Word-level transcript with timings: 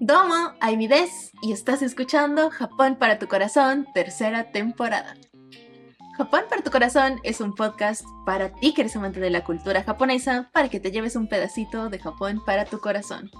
Domo, 0.00 0.54
Aimi 0.60 0.88
des, 0.88 1.30
y 1.42 1.52
estás 1.52 1.82
escuchando 1.82 2.50
Japón 2.50 2.96
para 2.96 3.18
tu 3.18 3.28
corazón, 3.28 3.86
tercera 3.94 4.50
temporada. 4.50 5.14
Japón 6.16 6.42
para 6.48 6.62
tu 6.62 6.70
corazón 6.70 7.20
es 7.22 7.40
un 7.40 7.54
podcast 7.54 8.02
para 8.26 8.52
ti 8.52 8.74
que 8.74 8.80
eres 8.80 8.96
amante 8.96 9.20
de 9.20 9.30
la 9.30 9.44
cultura 9.44 9.82
japonesa, 9.82 10.50
para 10.52 10.68
que 10.68 10.80
te 10.80 10.90
lleves 10.90 11.16
un 11.16 11.28
pedacito 11.28 11.90
de 11.90 11.98
Japón 11.98 12.42
para 12.44 12.64
tu 12.64 12.80
corazón. 12.80 13.30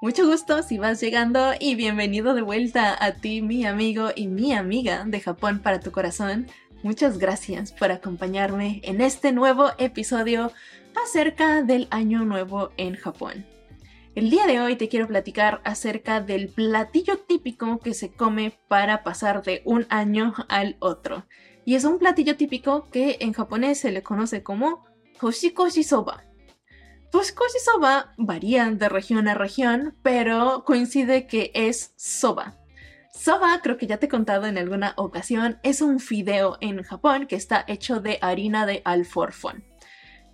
Mucho 0.00 0.26
gusto 0.26 0.62
si 0.62 0.78
vas 0.78 1.00
llegando 1.00 1.52
y 1.60 1.74
bienvenido 1.74 2.34
de 2.34 2.42
vuelta 2.42 2.96
a 3.04 3.14
ti, 3.14 3.42
mi 3.42 3.66
amigo 3.66 4.10
y 4.16 4.28
mi 4.28 4.52
amiga 4.52 5.04
de 5.04 5.20
Japón 5.20 5.60
para 5.60 5.80
tu 5.80 5.92
corazón. 5.92 6.46
Muchas 6.82 7.18
gracias 7.18 7.70
por 7.70 7.92
acompañarme 7.92 8.80
en 8.82 9.00
este 9.00 9.30
nuevo 9.30 9.70
episodio 9.78 10.50
acerca 11.00 11.62
del 11.62 11.86
Año 11.90 12.24
Nuevo 12.24 12.72
en 12.76 12.96
Japón. 12.96 13.46
El 14.16 14.30
día 14.30 14.48
de 14.48 14.60
hoy 14.60 14.74
te 14.74 14.88
quiero 14.88 15.06
platicar 15.06 15.60
acerca 15.64 16.20
del 16.20 16.48
platillo 16.48 17.18
típico 17.18 17.78
que 17.78 17.94
se 17.94 18.12
come 18.12 18.58
para 18.66 19.04
pasar 19.04 19.44
de 19.44 19.62
un 19.64 19.86
año 19.90 20.34
al 20.48 20.76
otro. 20.80 21.24
Y 21.64 21.76
es 21.76 21.84
un 21.84 22.00
platillo 22.00 22.36
típico 22.36 22.88
que 22.90 23.18
en 23.20 23.32
japonés 23.32 23.78
se 23.78 23.92
le 23.92 24.02
conoce 24.02 24.42
como 24.42 24.84
Toshikoshi 25.20 25.84
Soba. 25.84 26.24
Toshikoshi 27.12 27.60
Soba 27.64 28.12
varía 28.18 28.68
de 28.68 28.88
región 28.88 29.28
a 29.28 29.34
región, 29.34 29.94
pero 30.02 30.64
coincide 30.64 31.28
que 31.28 31.52
es 31.54 31.92
soba. 31.94 32.58
Soba, 33.12 33.60
creo 33.62 33.76
que 33.76 33.86
ya 33.86 33.98
te 33.98 34.06
he 34.06 34.08
contado 34.08 34.46
en 34.46 34.56
alguna 34.56 34.94
ocasión, 34.96 35.58
es 35.62 35.82
un 35.82 36.00
fideo 36.00 36.56
en 36.62 36.82
Japón 36.82 37.26
que 37.26 37.36
está 37.36 37.62
hecho 37.68 38.00
de 38.00 38.18
harina 38.22 38.64
de 38.64 38.80
alforfón. 38.86 39.64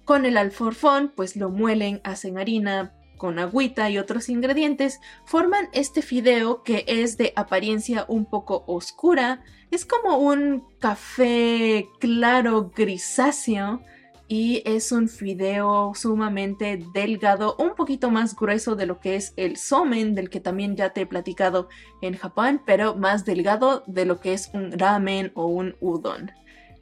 Con 0.05 0.25
el 0.25 0.37
alforfón, 0.37 1.13
pues 1.15 1.35
lo 1.35 1.51
muelen, 1.51 2.01
hacen 2.05 2.39
harina, 2.39 2.95
con 3.17 3.41
agüita 3.41 3.91
y 3.91 3.99
otros 3.99 4.29
ingredientes, 4.29 5.01
forman 5.25 5.69
este 5.73 6.03
fideo 6.03 6.63
que 6.63 6.85
es 6.87 7.19
de 7.19 7.33
apariencia 7.35 8.07
un 8.09 8.27
poco 8.27 8.63
oscura. 8.69 9.43
Es 9.73 9.85
como 9.85 10.19
un 10.19 10.65
café 10.79 11.89
claro 11.99 12.71
grisáceo 12.75 13.83
y 14.29 14.63
es 14.67 14.93
un 14.93 15.09
fideo 15.09 15.93
sumamente 15.95 16.79
delgado, 16.93 17.57
un 17.59 17.75
poquito 17.75 18.11
más 18.11 18.37
grueso 18.37 18.77
de 18.77 18.85
lo 18.85 19.01
que 19.01 19.17
es 19.17 19.33
el 19.37 19.57
somen, 19.57 20.15
del 20.15 20.29
que 20.29 20.41
también 20.41 20.77
ya 20.77 20.91
te 20.91 21.01
he 21.01 21.07
platicado 21.07 21.69
en 22.03 22.15
Japón, 22.15 22.63
pero 22.67 22.95
más 22.95 23.25
delgado 23.25 23.85
de 23.87 24.05
lo 24.05 24.21
que 24.21 24.35
es 24.35 24.51
un 24.53 24.73
ramen 24.73 25.33
o 25.35 25.47
un 25.47 25.77
udon. 25.81 26.31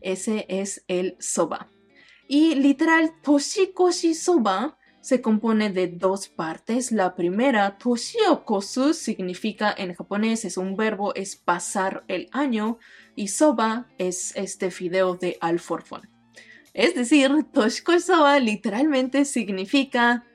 Ese 0.01 0.45
es 0.49 0.85
el 0.89 1.17
soba. 1.21 1.69
Y 2.29 2.57
literal, 2.57 3.13
toshikoshi 3.23 4.15
soba 4.15 4.77
se 5.07 5.21
compone 5.21 5.71
de 5.71 5.87
dos 5.87 6.27
partes. 6.27 6.91
La 6.91 7.15
primera, 7.15 7.79
Toshiokosu, 7.79 8.93
significa 8.93 9.73
en 9.79 9.95
japonés, 9.95 10.45
es 10.45 10.57
un 10.57 10.75
verbo, 10.75 11.15
es 11.15 11.37
pasar 11.37 12.03
el 12.09 12.29
año, 12.33 12.79
y 13.15 13.29
soba 13.29 13.87
es 13.99 14.35
este 14.35 14.73
fideo 14.73 15.15
de 15.15 15.39
alforfón. 15.41 16.16
Es 16.77 16.95
decir, 16.95 17.33
Toshikoshi 17.55 18.01
soba 18.01 18.39
literalmente 18.39 19.25
significa 19.25 20.27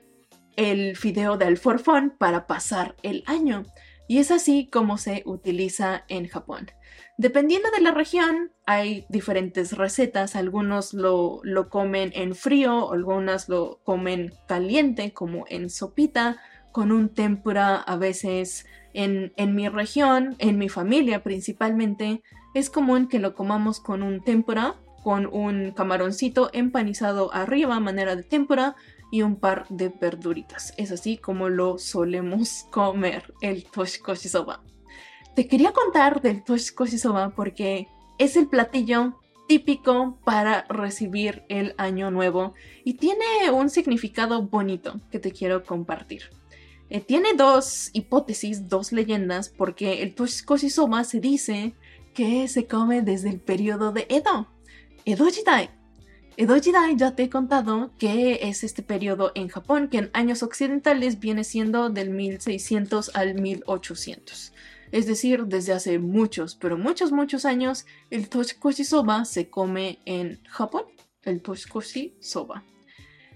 el 0.56 0.96
fideo 0.96 1.36
de 1.36 1.44
alforfón 1.44 2.16
para 2.18 2.48
pasar 2.48 2.96
el 3.04 3.22
año, 3.26 3.62
y 4.08 4.18
es 4.18 4.32
así 4.32 4.66
como 4.66 4.98
se 4.98 5.22
utiliza 5.24 6.04
en 6.08 6.26
Japón. 6.26 6.72
Dependiendo 7.16 7.70
de 7.70 7.80
la 7.80 7.92
región, 7.92 8.50
hay 8.66 9.06
diferentes 9.08 9.76
recetas. 9.76 10.34
Algunos 10.34 10.94
lo, 10.94 11.42
comen 11.70 12.10
en 12.12 12.34
frío, 12.34 12.92
algunas 12.92 13.48
lo 13.48 13.80
comen 13.84 14.34
caliente, 14.48 15.12
como 15.12 15.44
en 15.48 15.70
sopita, 15.70 16.38
con 16.72 16.90
un 16.90 17.08
tempura 17.08 17.76
a 17.76 17.96
veces. 17.96 18.66
En, 18.94 19.32
en 19.36 19.54
mi 19.54 19.68
región, 19.68 20.34
en 20.40 20.58
mi 20.58 20.68
familia 20.68 21.22
principalmente, 21.22 22.20
es 22.52 22.68
común 22.68 23.06
que 23.06 23.20
lo 23.20 23.36
comamos 23.36 23.78
con 23.78 24.02
un 24.02 24.22
tempura, 24.22 24.74
con 25.02 25.26
un 25.26 25.72
camaroncito 25.72 26.50
empanizado 26.52 27.32
arriba, 27.34 27.80
manera 27.80 28.16
de 28.16 28.22
tempura, 28.22 28.76
y 29.10 29.22
un 29.22 29.36
par 29.36 29.66
de 29.68 29.90
verduritas. 29.90 30.72
Es 30.78 30.90
así 30.90 31.18
como 31.18 31.48
lo 31.48 31.76
solemos 31.78 32.66
comer 32.70 33.34
el 33.42 33.64
toshikoshi 33.64 34.28
soba. 34.28 34.62
Te 35.34 35.48
quería 35.48 35.72
contar 35.72 36.20
del 36.20 36.44
Toshikoshi 36.44 36.98
Soba 36.98 37.30
porque 37.34 37.88
es 38.18 38.36
el 38.36 38.48
platillo 38.48 39.18
típico 39.48 40.18
para 40.24 40.66
recibir 40.68 41.44
el 41.48 41.74
año 41.78 42.10
nuevo 42.10 42.52
y 42.84 42.94
tiene 42.94 43.50
un 43.50 43.70
significado 43.70 44.42
bonito 44.42 45.00
que 45.10 45.18
te 45.18 45.32
quiero 45.32 45.64
compartir. 45.64 46.24
Eh, 46.90 47.00
tiene 47.00 47.32
dos 47.32 47.88
hipótesis, 47.94 48.68
dos 48.68 48.92
leyendas, 48.92 49.48
porque 49.48 50.02
el 50.02 50.14
Toshikoshi 50.14 50.68
Soba 50.68 51.02
se 51.04 51.20
dice 51.20 51.74
que 52.12 52.46
se 52.48 52.66
come 52.66 53.00
desde 53.00 53.30
el 53.30 53.40
periodo 53.40 53.92
de 53.92 54.06
Edo, 54.10 54.48
Edo 55.04 55.28
Jidai. 55.28 55.68
Edo 56.36 56.60
Jidai 56.60 56.96
ya 56.96 57.16
te 57.16 57.24
he 57.24 57.30
contado 57.30 57.90
que 57.98 58.38
es 58.42 58.62
este 58.62 58.82
periodo 58.82 59.32
en 59.34 59.48
Japón 59.48 59.88
que 59.88 59.98
en 59.98 60.10
años 60.12 60.44
occidentales 60.44 61.18
viene 61.18 61.42
siendo 61.42 61.90
del 61.90 62.10
1600 62.10 63.10
al 63.14 63.34
1800. 63.34 64.52
Es 64.92 65.06
decir, 65.06 65.46
desde 65.46 65.72
hace 65.72 65.98
muchos, 65.98 66.54
pero 66.54 66.78
muchos, 66.78 67.10
muchos 67.10 67.44
años, 67.44 67.84
el 68.10 68.28
toshikoshi 68.28 68.84
soba 68.84 69.24
se 69.24 69.50
come 69.50 69.98
en 70.04 70.40
Japón, 70.44 70.84
el 71.24 71.42
toshikoshi 71.42 72.14
soba. 72.20 72.62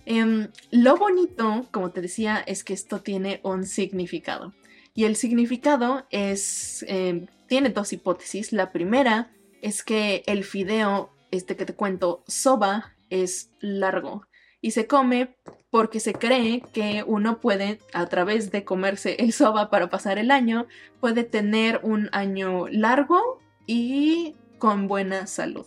Em, 0.05 0.49
lo 0.71 0.97
bonito, 0.97 1.67
como 1.73 1.91
te 1.91 2.01
decía, 2.01 2.39
es 2.47 2.63
que 2.63 2.75
esto 2.75 3.01
tiene 3.01 3.41
un 3.43 3.67
significado. 3.67 4.55
Y 4.95 5.05
el 5.05 5.17
significado 5.17 6.07
es, 6.11 6.85
em, 6.89 7.27
tiene 7.49 7.71
dos 7.71 7.93
hipótesis. 7.93 8.53
La 8.53 8.71
primera 8.71 9.33
es 9.63 9.83
que 9.83 10.23
el 10.27 10.45
fideo, 10.45 11.11
este 11.31 11.57
que 11.57 11.67
te 11.67 11.75
cuento, 11.75 12.25
soba, 12.27 12.97
es 13.11 13.51
largo 13.61 14.27
y 14.61 14.73
se 14.73 14.87
come 14.87 15.37
porque 15.71 16.01
se 16.01 16.13
cree 16.13 16.63
que 16.73 17.05
uno 17.07 17.41
puede, 17.41 17.79
a 17.93 18.07
través 18.07 18.51
de 18.51 18.65
comerse 18.65 19.17
el 19.21 19.33
soba 19.33 19.71
para 19.71 19.91
pasar 19.91 20.19
el 20.19 20.31
año, 20.31 20.67
puede 21.01 21.25
tener 21.25 21.81
un 21.83 22.09
año 22.13 22.67
largo 22.69 23.39
y 23.67 24.35
con 24.59 24.89
buena 24.89 25.27
salud. 25.27 25.67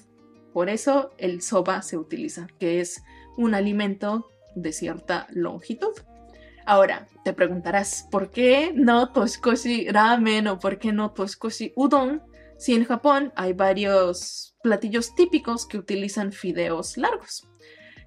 Por 0.54 0.70
eso 0.70 1.12
el 1.18 1.42
soba 1.42 1.82
se 1.82 1.98
utiliza, 1.98 2.48
que 2.60 2.82
es 2.82 3.04
un 3.38 3.54
alimento 3.54 4.28
de 4.56 4.74
cierta 4.74 5.28
longitud. 5.30 5.94
Ahora, 6.66 7.08
te 7.24 7.34
preguntarás, 7.34 8.08
¿por 8.12 8.32
qué 8.32 8.74
no 8.76 9.12
toshikoshi 9.12 9.90
ramen 9.90 10.48
o 10.48 10.60
por 10.60 10.78
qué 10.78 10.92
no 10.92 11.12
toshikoshi 11.12 11.74
udon? 11.76 12.22
Si 12.60 12.76
en 12.76 12.84
Japón 12.84 13.32
hay 13.38 13.54
varios 13.54 14.54
platillos 14.62 15.16
típicos 15.16 15.66
que 15.66 15.78
utilizan 15.78 16.34
fideos 16.34 16.98
largos. 16.98 17.48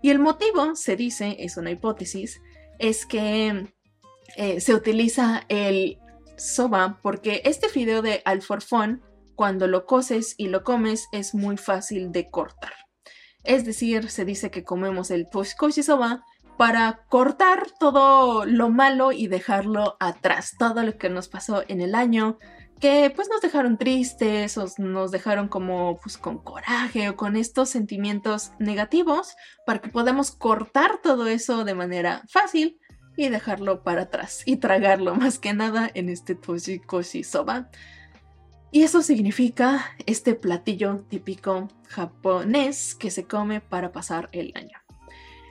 Y 0.03 0.11
el 0.11 0.19
motivo, 0.19 0.77
se 0.77 0.95
dice, 0.95 1.37
es 1.39 1.57
una 1.57 1.71
hipótesis, 1.71 2.43
es 2.79 3.07
que 3.07 3.73
eh, 4.37 4.61
se 4.61 4.75
utiliza 4.75 5.45
el 5.49 5.99
soba 6.37 7.01
porque 7.03 7.41
este 7.47 7.71
fideo 7.71 8.03
de 8.03 8.21
alforfón, 8.27 9.03
cuando 9.37 9.67
lo 9.67 9.87
coces 9.87 10.35
y 10.37 10.49
lo 10.49 10.65
comes, 10.65 11.09
es 11.13 11.35
muy 11.35 11.57
fácil 11.57 12.13
de 12.13 12.29
cortar. 12.29 12.75
Es 13.45 13.65
decir, 13.65 14.11
se 14.11 14.27
dice 14.27 14.51
que 14.51 14.65
comemos 14.65 15.11
el 15.11 15.31
toshikoshi 15.31 15.83
soba 15.83 16.27
para 16.59 17.07
cortar 17.09 17.69
todo 17.81 18.45
lo 18.45 18.69
malo 18.69 19.13
y 19.13 19.29
dejarlo 19.29 19.97
atrás, 19.99 20.53
todo 20.59 20.83
lo 20.83 20.99
que 20.99 21.09
nos 21.09 21.29
pasó 21.29 21.65
en 21.69 21.81
el 21.81 21.95
año, 21.95 22.39
que 22.83 23.13
pues 23.15 23.29
nos 23.29 23.41
dejaron 23.41 23.79
tristes 23.79 24.59
o 24.59 24.67
nos 24.79 25.13
dejaron 25.13 25.47
como 25.47 26.01
pues 26.03 26.19
con 26.19 26.39
coraje 26.39 27.09
o 27.09 27.17
con 27.17 27.37
estos 27.37 27.69
sentimientos 27.69 28.51
negativos 28.59 29.37
para 29.65 29.81
que 29.81 29.89
podamos 29.89 30.33
cortar 30.33 30.99
todo 31.01 31.29
eso 31.29 31.65
de 31.65 31.75
manera 31.75 32.25
fácil 32.29 32.81
y 33.17 33.29
dejarlo 33.29 33.85
para 33.85 34.03
atrás 34.03 34.43
y 34.47 34.57
tragarlo 34.57 35.15
más 35.15 35.39
que 35.39 35.55
nada 35.55 35.89
en 35.95 36.09
este 36.09 36.35
toshikoshi 36.35 37.23
soba. 37.23 37.71
Y 38.73 38.83
eso 38.83 39.03
significa 39.03 39.95
este 40.07 40.35
platillo 40.35 41.05
típico 41.09 41.69
japonés 41.87 42.97
que 42.97 43.13
se 43.13 43.29
come 43.29 43.61
para 43.61 43.93
pasar 43.93 44.29
el 44.33 44.51
año. 44.57 44.79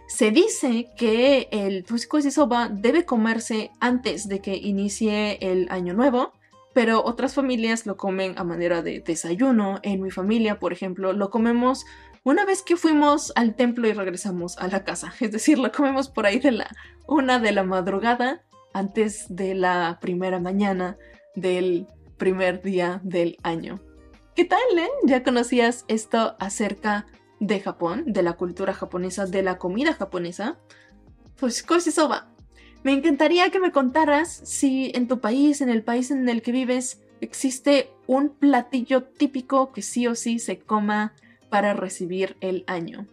Se 0.10 0.32
dice 0.32 0.92
que 0.98 1.48
el 1.54 1.86
toshikoshi 1.86 2.30
soba 2.30 2.68
debe 2.68 3.06
comerse 3.06 3.72
antes 3.80 4.28
de 4.28 4.42
que 4.42 4.58
inicie 4.58 5.38
el 5.40 5.68
año 5.70 5.94
nuevo 5.94 6.34
pero 6.74 7.04
otras 7.04 7.34
familias 7.34 7.86
lo 7.86 7.98
comen 7.98 8.34
a 8.38 8.44
manera 8.44 8.82
de 8.82 9.00
desayuno. 9.00 9.80
En 9.84 10.02
mi 10.02 10.12
familia, 10.12 10.60
por 10.60 10.74
ejemplo, 10.74 11.14
lo 11.14 11.30
comemos 11.30 11.86
una 12.24 12.46
vez 12.46 12.62
que 12.62 12.78
fuimos 12.78 13.34
al 13.36 13.56
templo 13.56 13.88
y 13.88 13.94
regresamos 13.94 14.58
a 14.58 14.68
la 14.68 14.84
casa. 14.84 15.14
Es 15.20 15.32
decir, 15.32 15.60
lo 15.60 15.72
comemos 15.72 16.10
por 16.10 16.26
ahí 16.26 16.40
de 16.40 16.52
la 16.52 16.68
una 17.08 17.40
de 17.40 17.52
la 17.52 17.64
madrugada 17.64 18.44
antes 18.74 19.26
de 19.30 19.54
la 19.54 20.00
primera 20.02 20.40
mañana 20.40 20.98
del 21.36 21.88
primer 22.18 22.62
día 22.62 23.02
del 23.04 23.38
año. 23.44 23.80
¿Qué 24.36 24.46
tal, 24.46 24.60
eh? 24.78 24.90
¿Ya 25.04 25.24
conocías 25.24 25.84
esto 25.90 26.36
acerca 26.40 27.06
de 27.40 27.60
Japón, 27.60 28.04
de 28.06 28.24
la 28.24 28.34
cultura 28.34 28.74
japonesa, 28.74 29.26
de 29.26 29.44
la 29.44 29.58
comida 29.58 29.94
japonesa? 29.94 30.58
Toshikoshi 31.36 31.92
Soba. 31.92 32.31
Me 32.84 32.94
encantaría 32.94 33.52
que 33.52 33.60
me 33.60 33.72
contaras 33.72 34.42
si 34.44 34.92
en 34.96 35.08
tu 35.08 35.20
país, 35.20 35.62
en 35.62 35.70
el 35.70 35.84
país 35.84 36.10
en 36.10 36.28
el 36.28 36.42
que 36.42 36.52
vives, 36.52 37.00
existe 37.20 37.92
un 38.08 38.30
platillo 38.30 39.04
típico 39.04 39.72
que 39.72 39.84
sí 39.84 40.08
o 40.08 40.16
sí 40.16 40.40
se 40.40 40.58
coma 40.58 41.14
para 41.50 41.74
recibir 41.74 42.38
el 42.42 42.64
año. 42.66 43.06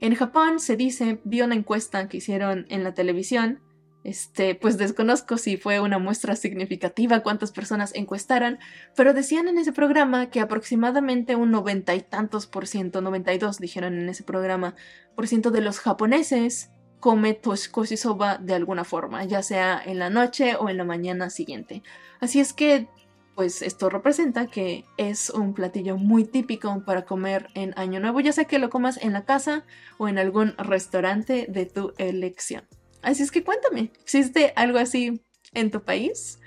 En 0.00 0.14
Japón 0.14 0.60
se 0.60 0.76
dice, 0.76 1.18
vi 1.24 1.40
una 1.40 1.54
encuesta 1.54 2.08
que 2.08 2.18
hicieron 2.18 2.66
en 2.68 2.84
la 2.84 2.92
televisión, 2.92 3.60
este, 4.04 4.54
pues 4.54 4.76
desconozco 4.76 5.38
si 5.38 5.56
fue 5.56 5.80
una 5.80 5.98
muestra 5.98 6.36
significativa 6.36 7.22
cuántas 7.22 7.52
personas 7.52 7.92
encuestaron, 7.94 8.58
pero 8.94 9.14
decían 9.14 9.48
en 9.48 9.56
ese 9.56 9.72
programa 9.72 10.28
que 10.28 10.40
aproximadamente 10.40 11.34
un 11.34 11.50
noventa 11.50 11.94
y 11.94 12.02
tantos 12.02 12.46
por 12.46 12.66
ciento, 12.66 13.00
92 13.00 13.58
dijeron 13.58 13.98
en 13.98 14.08
ese 14.10 14.22
programa, 14.22 14.74
por 15.16 15.26
ciento 15.26 15.50
de 15.50 15.62
los 15.62 15.80
japoneses 15.80 16.70
come 17.00 17.34
toshikoshi 17.34 17.96
soba 17.96 18.38
de 18.38 18.54
alguna 18.54 18.84
forma, 18.84 19.24
ya 19.24 19.42
sea 19.42 19.80
en 19.84 19.98
la 19.98 20.10
noche 20.10 20.56
o 20.56 20.68
en 20.68 20.76
la 20.76 20.84
mañana 20.84 21.30
siguiente. 21.30 21.82
Así 22.20 22.40
es 22.40 22.52
que 22.52 22.88
pues 23.36 23.60
esto 23.60 23.90
representa 23.90 24.46
que 24.46 24.86
es 24.96 25.28
un 25.28 25.52
platillo 25.52 25.98
muy 25.98 26.24
típico 26.24 26.82
para 26.86 27.04
comer 27.04 27.48
en 27.54 27.74
Año 27.76 28.00
Nuevo, 28.00 28.20
ya 28.20 28.32
sea 28.32 28.46
que 28.46 28.58
lo 28.58 28.70
comas 28.70 28.96
en 28.96 29.12
la 29.12 29.26
casa 29.26 29.66
o 29.98 30.08
en 30.08 30.18
algún 30.18 30.54
restaurante 30.56 31.46
de 31.50 31.66
tu 31.66 31.92
elección. 31.98 32.66
Así 33.02 33.22
es 33.22 33.30
que 33.30 33.44
cuéntame, 33.44 33.92
¿existe 34.00 34.54
algo 34.56 34.78
así 34.78 35.22
en 35.52 35.70
tu 35.70 35.82
país? 35.82 36.40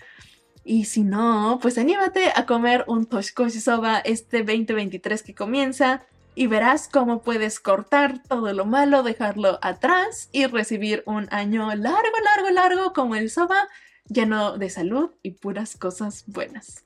Y 0.64 0.86
si 0.86 1.04
no, 1.04 1.60
pues 1.62 1.78
anímate 1.78 2.32
a 2.36 2.48
comer 2.48 2.86
un 2.88 3.06
Toshikoshi 3.06 3.60
Soba 3.60 4.00
este 4.00 4.40
2023 4.40 5.22
que 5.22 5.36
comienza 5.36 6.06
y 6.40 6.48
verás 6.48 6.88
cómo 6.88 7.22
puedes 7.22 7.60
cortar 7.60 8.24
todo 8.24 8.54
lo 8.54 8.64
malo, 8.64 9.04
dejarlo 9.04 9.60
atrás 9.62 10.30
y 10.32 10.46
recibir 10.46 11.04
un 11.06 11.28
año 11.32 11.68
largo, 11.76 12.18
largo, 12.24 12.50
largo 12.52 12.94
como 12.94 13.16
el 13.16 13.30
soba 13.30 13.68
lleno 14.08 14.58
de 14.58 14.70
salud 14.70 15.12
y 15.22 15.32
puras 15.32 15.76
cosas 15.76 16.24
buenas. 16.28 16.86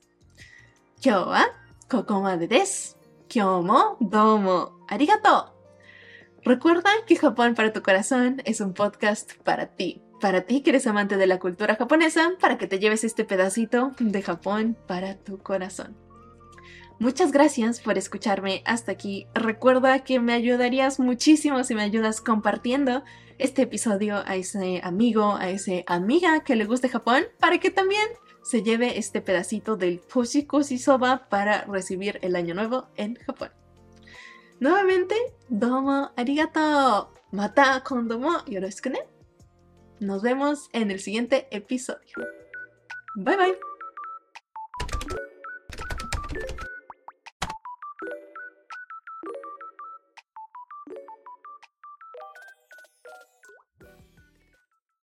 Kyo 1.00 1.28
wa 1.28 1.44
kokomade 1.88 2.48
desu. 2.48 2.96
Kyo 3.28 3.62
mo 3.62 3.96
domo 4.00 4.84
arigato. 4.88 5.54
Recuerda 6.42 6.90
que 7.06 7.14
Japón 7.14 7.54
para 7.54 7.72
tu 7.72 7.80
corazón 7.80 8.42
es 8.44 8.60
un 8.60 8.74
podcast 8.74 9.34
para 9.44 9.66
ti. 9.66 10.02
Para 10.20 10.40
ti 10.40 10.62
que 10.62 10.70
eres 10.70 10.88
amante 10.88 11.16
de 11.16 11.28
la 11.28 11.38
cultura 11.38 11.76
japonesa, 11.76 12.32
para 12.40 12.58
que 12.58 12.66
te 12.66 12.80
lleves 12.80 13.04
este 13.04 13.24
pedacito 13.24 13.92
de 14.00 14.20
Japón 14.20 14.76
para 14.88 15.14
tu 15.14 15.38
corazón. 15.38 16.03
Muchas 16.98 17.32
gracias 17.32 17.80
por 17.80 17.98
escucharme 17.98 18.62
hasta 18.64 18.92
aquí. 18.92 19.26
Recuerda 19.34 20.04
que 20.04 20.20
me 20.20 20.32
ayudarías 20.32 21.00
muchísimo 21.00 21.64
si 21.64 21.74
me 21.74 21.82
ayudas 21.82 22.20
compartiendo 22.20 23.02
este 23.38 23.62
episodio 23.62 24.22
a 24.26 24.36
ese 24.36 24.80
amigo, 24.84 25.34
a 25.34 25.50
ese 25.50 25.84
amiga 25.86 26.44
que 26.44 26.56
le 26.56 26.66
guste 26.66 26.88
Japón, 26.88 27.24
para 27.40 27.58
que 27.58 27.70
también 27.70 28.06
se 28.42 28.62
lleve 28.62 28.98
este 28.98 29.20
pedacito 29.20 29.76
del 29.76 30.00
Toshikoshi 30.00 30.78
Soba 30.78 31.28
para 31.28 31.62
recibir 31.64 32.18
el 32.22 32.36
año 32.36 32.54
nuevo 32.54 32.88
en 32.96 33.16
Japón. 33.16 33.50
Nuevamente, 34.60 35.16
domo 35.48 36.12
arigato. 36.16 37.12
Mata 37.32 37.82
kondo 37.82 38.18
mo 38.20 38.44
yoroshiku 38.46 38.90
ne. 38.90 39.00
Nos 39.98 40.22
vemos 40.22 40.68
en 40.72 40.90
el 40.90 41.00
siguiente 41.00 41.48
episodio. 41.50 42.16
Bye 43.16 43.36
bye. 43.36 43.73